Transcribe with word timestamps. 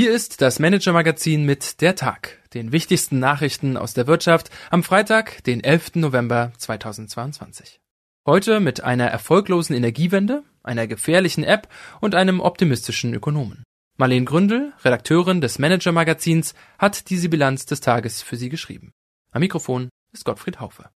Hier 0.00 0.14
ist 0.14 0.40
das 0.40 0.58
Manager-Magazin 0.58 1.44
mit 1.44 1.82
der 1.82 1.94
Tag, 1.94 2.38
den 2.54 2.72
wichtigsten 2.72 3.18
Nachrichten 3.18 3.76
aus 3.76 3.92
der 3.92 4.06
Wirtschaft 4.06 4.48
am 4.70 4.82
Freitag, 4.82 5.44
den 5.44 5.62
11. 5.62 5.96
November 5.96 6.52
2022. 6.56 7.82
Heute 8.24 8.60
mit 8.60 8.82
einer 8.82 9.08
erfolglosen 9.08 9.76
Energiewende, 9.76 10.42
einer 10.62 10.86
gefährlichen 10.86 11.44
App 11.44 11.68
und 12.00 12.14
einem 12.14 12.40
optimistischen 12.40 13.12
Ökonomen. 13.12 13.62
Marlene 13.98 14.24
Gründel, 14.24 14.72
Redakteurin 14.82 15.42
des 15.42 15.58
Manager-Magazins, 15.58 16.54
hat 16.78 17.10
diese 17.10 17.28
Bilanz 17.28 17.66
des 17.66 17.82
Tages 17.82 18.22
für 18.22 18.36
Sie 18.36 18.48
geschrieben. 18.48 18.92
Am 19.32 19.40
Mikrofon 19.40 19.90
ist 20.14 20.24
Gottfried 20.24 20.60
Haufe. 20.60 20.88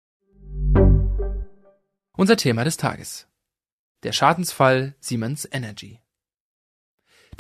Unser 2.17 2.37
Thema 2.37 2.63
des 2.63 2.77
Tages. 2.77 3.27
Der 4.05 4.13
Schadensfall 4.13 4.95
Siemens 5.01 5.49
Energy. 5.51 6.02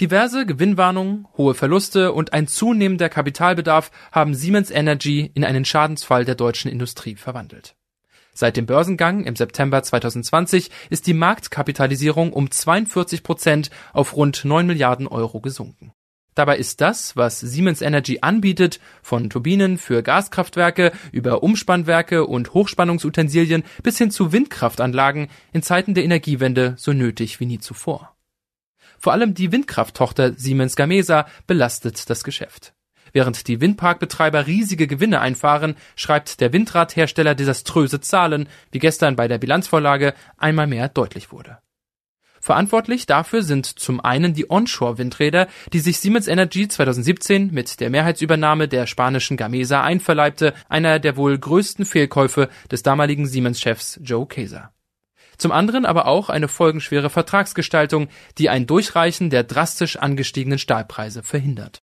Diverse 0.01 0.46
Gewinnwarnungen, 0.46 1.28
hohe 1.37 1.55
Verluste 1.55 2.12
und 2.12 2.33
ein 2.33 2.46
zunehmender 2.46 3.09
Kapitalbedarf 3.09 3.91
haben 4.10 4.34
Siemens 4.34 4.70
Energy 4.70 5.30
in 5.34 5.45
einen 5.45 5.64
Schadensfall 5.64 6.24
der 6.24 6.34
deutschen 6.34 6.70
Industrie 6.70 7.14
verwandelt. 7.14 7.77
Seit 8.34 8.56
dem 8.56 8.64
Börsengang 8.64 9.24
im 9.24 9.36
September 9.36 9.83
2020 9.83 10.70
ist 10.88 11.06
die 11.06 11.12
Marktkapitalisierung 11.12 12.33
um 12.33 12.50
42 12.50 13.23
Prozent 13.23 13.70
auf 13.92 14.16
rund 14.16 14.47
9 14.47 14.66
Milliarden 14.66 15.06
Euro 15.06 15.41
gesunken. 15.41 15.92
Dabei 16.34 16.56
ist 16.56 16.80
das, 16.80 17.14
was 17.14 17.41
Siemens 17.41 17.83
Energy 17.83 18.20
anbietet, 18.22 18.80
von 19.02 19.28
Turbinen 19.28 19.77
für 19.77 20.02
Gaskraftwerke 20.02 20.92
über 21.12 21.42
Umspannwerke 21.42 22.27
und 22.27 22.55
Hochspannungsutensilien 22.55 23.64
bis 23.83 23.98
hin 23.98 24.11
zu 24.11 24.33
Windkraftanlagen 24.33 25.28
in 25.52 25.62
Zeiten 25.62 25.92
der 25.92 26.05
Energiewende 26.05 26.74
so 26.78 26.95
nötig 26.95 27.38
wie 27.38 27.47
nie 27.47 27.59
zuvor. 27.59 28.12
Vor 29.02 29.12
allem 29.12 29.34
die 29.34 29.51
Windkrafttochter 29.51 30.34
Siemens 30.34 30.77
Gamesa 30.77 31.27
belastet 31.48 32.08
das 32.08 32.22
Geschäft. 32.22 32.72
Während 33.12 33.48
die 33.48 33.61
Windparkbetreiber 33.61 34.47
riesige 34.47 34.86
Gewinne 34.86 35.20
einfahren, 35.20 35.75
schreibt 35.97 36.41
der 36.41 36.53
Windradhersteller 36.53 37.34
desaströse 37.34 38.00
Zahlen, 38.00 38.48
wie 38.70 38.78
gestern 38.78 39.17
bei 39.17 39.27
der 39.27 39.39
Bilanzvorlage 39.39 40.14
einmal 40.36 40.69
mehr 40.69 40.89
deutlich 40.89 41.33
wurde. 41.33 41.58
Verantwortlich 42.41 43.06
dafür 43.06 43.42
sind 43.42 43.67
zum 43.67 44.00
einen 44.00 44.34
die 44.34 44.48
Onshore-Windräder, 44.48 45.48
die 45.73 45.80
sich 45.80 45.98
Siemens 45.98 46.28
Energy 46.28 46.69
2017 46.69 47.53
mit 47.53 47.80
der 47.80 47.91
Mehrheitsübernahme 47.91 48.69
der 48.69 48.86
spanischen 48.86 49.36
Gamesa 49.36 49.83
einverleibte, 49.83 50.55
einer 50.69 51.00
der 51.00 51.17
wohl 51.17 51.36
größten 51.36 51.86
Fehlkäufe 51.86 52.48
des 52.70 52.84
damaligen 52.84 53.27
Siemens-Chefs 53.27 53.98
Joe 54.00 54.28
Kaeser. 54.28 54.73
Zum 55.38 55.52
anderen 55.52 55.86
aber 55.86 56.06
auch 56.06 56.28
eine 56.28 56.48
folgenschwere 56.48 57.11
Vertragsgestaltung, 57.11 58.08
die 58.38 58.48
ein 58.48 58.66
Durchreichen 58.66 59.30
der 59.30 59.44
drastisch 59.44 59.97
angestiegenen 59.97 60.58
Stahlpreise 60.58 61.22
verhindert. 61.22 61.83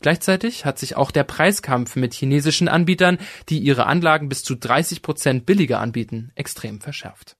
Gleichzeitig 0.00 0.64
hat 0.64 0.78
sich 0.78 0.96
auch 0.96 1.10
der 1.10 1.24
Preiskampf 1.24 1.96
mit 1.96 2.14
chinesischen 2.14 2.68
Anbietern, 2.68 3.18
die 3.48 3.58
ihre 3.58 3.86
Anlagen 3.86 4.28
bis 4.28 4.44
zu 4.44 4.54
30 4.54 5.02
Prozent 5.02 5.46
billiger 5.46 5.80
anbieten, 5.80 6.32
extrem 6.34 6.80
verschärft. 6.80 7.36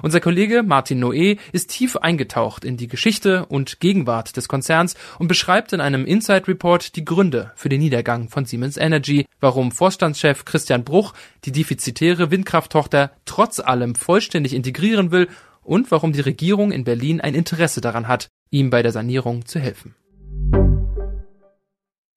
Unser 0.00 0.20
Kollege 0.20 0.62
Martin 0.62 1.02
Noé 1.02 1.38
ist 1.52 1.70
tief 1.70 1.96
eingetaucht 1.96 2.64
in 2.64 2.76
die 2.76 2.88
Geschichte 2.88 3.46
und 3.46 3.80
Gegenwart 3.80 4.36
des 4.36 4.48
Konzerns 4.48 4.94
und 5.18 5.28
beschreibt 5.28 5.72
in 5.72 5.80
einem 5.80 6.04
Inside 6.06 6.48
Report 6.48 6.96
die 6.96 7.04
Gründe 7.04 7.52
für 7.54 7.68
den 7.68 7.80
Niedergang 7.80 8.28
von 8.28 8.44
Siemens 8.44 8.76
Energy, 8.76 9.26
warum 9.40 9.72
Vorstandschef 9.72 10.44
Christian 10.44 10.84
Bruch 10.84 11.12
die 11.44 11.52
defizitäre 11.52 12.30
Windkrafttochter 12.30 13.12
trotz 13.24 13.60
allem 13.60 13.94
vollständig 13.94 14.54
integrieren 14.54 15.10
will 15.10 15.28
und 15.62 15.90
warum 15.90 16.12
die 16.12 16.20
Regierung 16.20 16.72
in 16.72 16.84
Berlin 16.84 17.20
ein 17.20 17.34
Interesse 17.34 17.80
daran 17.80 18.08
hat, 18.08 18.28
ihm 18.50 18.70
bei 18.70 18.82
der 18.82 18.92
Sanierung 18.92 19.46
zu 19.46 19.58
helfen. 19.58 19.94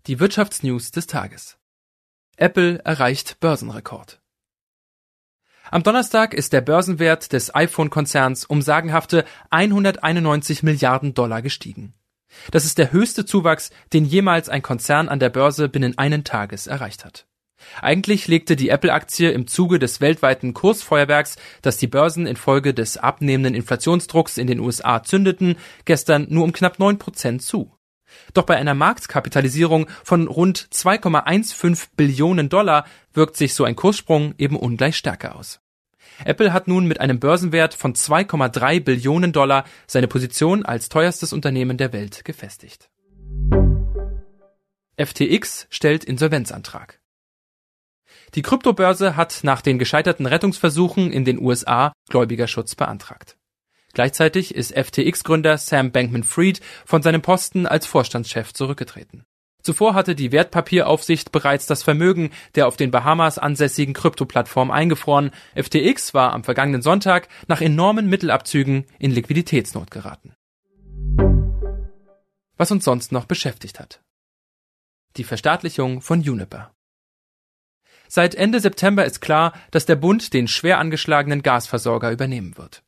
Die 0.07 0.19
Wirtschaftsnews 0.19 0.91
des 0.91 1.07
Tages. 1.07 1.57
Apple 2.37 2.79
erreicht 2.83 3.39
Börsenrekord. 3.39 4.21
Am 5.71 5.81
Donnerstag 5.81 6.33
ist 6.33 6.53
der 6.53 6.61
Börsenwert 6.61 7.33
des 7.33 7.53
iPhone-Konzerns 7.53 8.45
um 8.45 8.61
sagenhafte 8.61 9.25
191 9.49 10.61
Milliarden 10.61 11.13
Dollar 11.15 11.41
gestiegen. 11.41 11.93
Das 12.51 12.65
ist 12.65 12.77
der 12.77 12.91
höchste 12.91 13.25
Zuwachs, 13.25 13.71
den 13.93 14.05
jemals 14.05 14.49
ein 14.49 14.61
Konzern 14.61 15.09
an 15.09 15.19
der 15.19 15.29
Börse 15.29 15.69
binnen 15.69 15.97
einen 15.97 16.23
Tages 16.23 16.67
erreicht 16.67 17.03
hat. 17.03 17.25
Eigentlich 17.81 18.27
legte 18.27 18.55
die 18.55 18.69
Apple-Aktie 18.69 19.31
im 19.31 19.47
Zuge 19.47 19.79
des 19.79 20.01
weltweiten 20.01 20.53
Kursfeuerwerks, 20.53 21.37
das 21.63 21.77
die 21.77 21.87
Börsen 21.87 22.27
infolge 22.27 22.73
des 22.73 22.97
abnehmenden 22.97 23.55
Inflationsdrucks 23.55 24.37
in 24.37 24.45
den 24.45 24.59
USA 24.59 25.01
zündeten, 25.01 25.55
gestern 25.85 26.27
nur 26.29 26.43
um 26.43 26.51
knapp 26.51 26.77
neun 26.77 26.99
Prozent 26.99 27.41
zu. 27.41 27.71
Doch 28.33 28.43
bei 28.43 28.55
einer 28.55 28.75
Marktkapitalisierung 28.75 29.87
von 30.03 30.27
rund 30.27 30.69
2,15 30.71 31.87
Billionen 31.95 32.49
Dollar 32.49 32.85
wirkt 33.15 33.37
sich 33.37 33.53
so 33.53 33.63
ein 33.63 33.75
Kurssprung 33.75 34.35
eben 34.37 34.57
ungleich 34.57 34.97
stärker 34.97 35.35
aus. 35.35 35.59
Apple 36.23 36.53
hat 36.53 36.67
nun 36.67 36.85
mit 36.85 37.01
einem 37.01 37.19
Börsenwert 37.19 37.73
von 37.73 37.93
2,3 37.93 38.79
Billionen 38.79 39.33
Dollar 39.33 39.65
seine 39.87 40.07
Position 40.07 40.65
als 40.65 40.89
teuerstes 40.89 41.33
Unternehmen 41.33 41.77
der 41.77 41.91
Welt 41.93 42.23
gefestigt. 42.23 42.89
FTX 44.97 45.67
stellt 45.69 46.05
Insolvenzantrag. 46.05 47.01
Die 48.33 48.41
Kryptobörse 48.41 49.15
hat 49.15 49.39
nach 49.43 49.61
den 49.61 49.77
gescheiterten 49.77 50.25
Rettungsversuchen 50.25 51.11
in 51.11 51.25
den 51.25 51.39
USA 51.39 51.93
Gläubigerschutz 52.09 52.75
beantragt. 52.75 53.37
Gleichzeitig 53.93 54.53
ist 54.53 54.73
FTX-Gründer 54.73 55.57
Sam 55.57 55.91
Bankman-Fried 55.91 56.59
von 56.85 57.01
seinem 57.01 57.21
Posten 57.21 57.65
als 57.65 57.85
Vorstandschef 57.85 58.53
zurückgetreten. 58.53 59.25
Zuvor 59.65 59.95
hatte 59.95 60.13
die 60.13 60.31
Wertpapieraufsicht 60.31 61.31
bereits 61.31 61.65
das 61.65 61.81
Vermögen 61.81 62.29
der 62.53 62.67
auf 62.67 62.77
den 62.77 62.91
Bahamas 62.91 63.39
ansässigen 63.39 63.95
Kryptoplattform 63.95 64.69
eingefroren. 64.69 65.31
FTX 65.55 66.13
war 66.13 66.33
am 66.33 66.43
vergangenen 66.43 66.83
Sonntag 66.83 67.27
nach 67.47 67.61
enormen 67.61 68.07
Mittelabzügen 68.07 68.85
in 68.99 69.09
Liquiditätsnot 69.09 69.89
geraten. 69.89 70.35
Was 72.57 72.71
uns 72.71 72.85
sonst 72.85 73.11
noch 73.11 73.25
beschäftigt 73.25 73.79
hat. 73.79 74.03
Die 75.17 75.23
Verstaatlichung 75.23 76.01
von 76.01 76.21
Juniper. 76.21 76.71
Seit 78.07 78.35
Ende 78.35 78.59
September 78.59 79.03
ist 79.03 79.19
klar, 79.19 79.51
dass 79.71 79.87
der 79.87 79.95
Bund 79.95 80.35
den 80.35 80.47
schwer 80.47 80.77
angeschlagenen 80.77 81.41
Gasversorger 81.41 82.11
übernehmen 82.11 82.55
wird. 82.55 82.84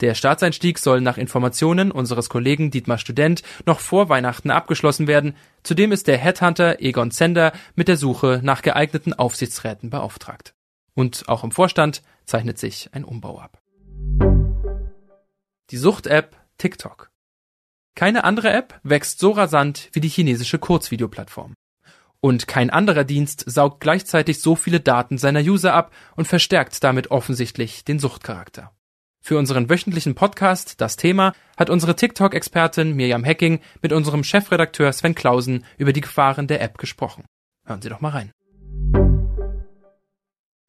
Der 0.00 0.14
Staatseinstieg 0.14 0.78
soll 0.78 1.02
nach 1.02 1.18
Informationen 1.18 1.90
unseres 1.92 2.30
Kollegen 2.30 2.70
Dietmar 2.70 2.96
Student 2.96 3.42
noch 3.66 3.80
vor 3.80 4.08
Weihnachten 4.08 4.50
abgeschlossen 4.50 5.06
werden. 5.06 5.36
Zudem 5.62 5.92
ist 5.92 6.06
der 6.06 6.16
Headhunter 6.16 6.80
Egon 6.80 7.10
Zender 7.10 7.52
mit 7.74 7.88
der 7.88 7.98
Suche 7.98 8.40
nach 8.42 8.62
geeigneten 8.62 9.12
Aufsichtsräten 9.12 9.90
beauftragt. 9.90 10.54
Und 10.94 11.28
auch 11.28 11.44
im 11.44 11.52
Vorstand 11.52 12.02
zeichnet 12.24 12.58
sich 12.58 12.88
ein 12.92 13.04
Umbau 13.04 13.38
ab. 13.38 13.60
Die 15.70 15.76
Sucht-App 15.76 16.34
TikTok. 16.56 17.10
Keine 17.94 18.24
andere 18.24 18.50
App 18.52 18.80
wächst 18.82 19.18
so 19.18 19.32
rasant 19.32 19.90
wie 19.92 20.00
die 20.00 20.08
chinesische 20.08 20.58
Kurzvideoplattform. 20.58 21.54
Und 22.20 22.48
kein 22.48 22.70
anderer 22.70 23.04
Dienst 23.04 23.44
saugt 23.46 23.80
gleichzeitig 23.80 24.40
so 24.40 24.54
viele 24.54 24.80
Daten 24.80 25.18
seiner 25.18 25.40
User 25.40 25.74
ab 25.74 25.92
und 26.16 26.26
verstärkt 26.26 26.82
damit 26.82 27.10
offensichtlich 27.10 27.84
den 27.84 27.98
Suchtcharakter. 27.98 28.72
Für 29.22 29.38
unseren 29.38 29.68
wöchentlichen 29.68 30.14
Podcast 30.14 30.80
Das 30.80 30.96
Thema 30.96 31.34
hat 31.56 31.68
unsere 31.68 31.94
TikTok-Expertin 31.94 32.96
Mirjam 32.96 33.22
Hecking 33.22 33.60
mit 33.82 33.92
unserem 33.92 34.24
Chefredakteur 34.24 34.92
Sven 34.92 35.14
Klausen 35.14 35.64
über 35.76 35.92
die 35.92 36.00
Gefahren 36.00 36.46
der 36.46 36.62
App 36.62 36.78
gesprochen. 36.78 37.24
Hören 37.66 37.82
Sie 37.82 37.90
doch 37.90 38.00
mal 38.00 38.10
rein. 38.10 38.32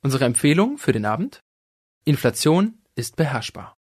Unsere 0.04 0.26
Empfehlung 0.26 0.78
für 0.78 0.92
den 0.92 1.06
Abend? 1.06 1.40
Inflation 2.04 2.80
ist 2.96 3.16
beherrschbar. 3.16 3.74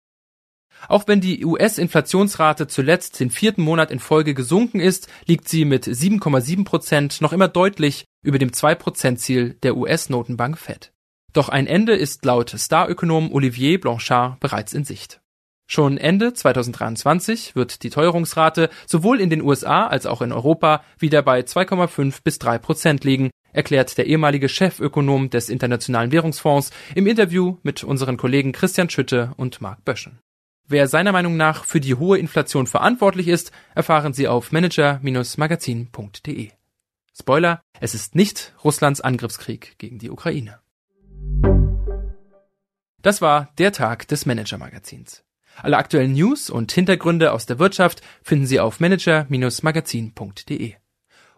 Auch 0.87 1.07
wenn 1.07 1.21
die 1.21 1.45
US-Inflationsrate 1.45 2.67
zuletzt 2.67 3.19
den 3.19 3.29
vierten 3.29 3.61
Monat 3.61 3.91
in 3.91 3.99
Folge 3.99 4.33
gesunken 4.33 4.79
ist, 4.79 5.07
liegt 5.25 5.47
sie 5.47 5.65
mit 5.65 5.85
7,7 5.85 6.63
Prozent 6.65 7.21
noch 7.21 7.33
immer 7.33 7.49
deutlich 7.49 8.05
über 8.23 8.39
dem 8.39 8.49
2-Prozent-Ziel 8.49 9.55
der 9.61 9.75
US-Notenbank 9.77 10.57
Fed. 10.57 10.91
Doch 11.33 11.49
ein 11.49 11.67
Ende 11.67 11.93
ist 11.93 12.25
laut 12.25 12.53
Starökonom 12.57 13.31
Olivier 13.31 13.79
Blanchard 13.79 14.39
bereits 14.39 14.73
in 14.73 14.83
Sicht. 14.83 15.21
Schon 15.65 15.97
Ende 15.97 16.33
2023 16.33 17.55
wird 17.55 17.83
die 17.83 17.89
Teuerungsrate 17.89 18.69
sowohl 18.85 19.21
in 19.21 19.29
den 19.29 19.41
USA 19.41 19.87
als 19.87 20.05
auch 20.05 20.21
in 20.21 20.33
Europa 20.33 20.83
wieder 20.99 21.21
bei 21.21 21.39
2,5 21.39 22.17
bis 22.25 22.39
3 22.39 22.57
Prozent 22.57 23.05
liegen, 23.05 23.29
erklärt 23.53 23.97
der 23.97 24.07
ehemalige 24.07 24.49
Chefökonom 24.49 25.29
des 25.29 25.47
Internationalen 25.47 26.11
Währungsfonds 26.11 26.71
im 26.93 27.07
Interview 27.07 27.55
mit 27.63 27.85
unseren 27.85 28.17
Kollegen 28.17 28.51
Christian 28.51 28.89
Schütte 28.89 29.31
und 29.37 29.61
Marc 29.61 29.85
Böschen. 29.85 30.19
Wer 30.67 30.89
seiner 30.89 31.13
Meinung 31.13 31.37
nach 31.37 31.63
für 31.63 31.79
die 31.79 31.95
hohe 31.95 32.17
Inflation 32.17 32.67
verantwortlich 32.67 33.29
ist, 33.29 33.53
erfahren 33.73 34.11
Sie 34.13 34.27
auf 34.27 34.51
manager-magazin.de. 34.51 36.51
Spoiler, 37.17 37.61
es 37.79 37.93
ist 37.93 38.15
nicht 38.15 38.53
Russlands 38.63 39.01
Angriffskrieg 39.01 39.75
gegen 39.77 39.99
die 39.99 40.09
Ukraine. 40.09 40.60
Das 43.01 43.21
war 43.21 43.51
der 43.57 43.71
Tag 43.71 44.07
des 44.07 44.25
Manager-Magazins. 44.25 45.23
Alle 45.57 45.77
aktuellen 45.77 46.13
News 46.13 46.49
und 46.49 46.71
Hintergründe 46.71 47.33
aus 47.33 47.45
der 47.45 47.59
Wirtschaft 47.59 48.01
finden 48.23 48.45
Sie 48.45 48.59
auf 48.59 48.79
manager-magazin.de. 48.79 50.73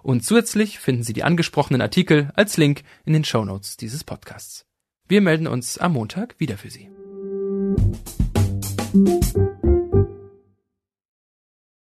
Und 0.02 0.24
zusätzlich 0.26 0.80
finden 0.80 1.04
Sie 1.04 1.14
die 1.14 1.24
angesprochenen 1.24 1.82
Artikel 1.82 2.32
als 2.36 2.58
Link 2.58 2.84
in 3.06 3.14
den 3.14 3.24
Shownotes 3.24 3.78
dieses 3.78 4.04
Podcasts. 4.04 4.66
Wir 5.08 5.22
melden 5.22 5.48
uns 5.48 5.78
am 5.78 5.94
Montag 5.94 6.36
wieder 6.40 6.58
für 6.58 6.70
Sie. 6.70 6.90